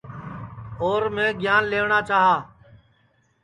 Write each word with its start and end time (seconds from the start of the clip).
اور 0.85 1.01
میں 1.15 1.29
گیان 1.41 1.63
لئیوٹؔا 1.71 1.99
چاہی 2.09 2.35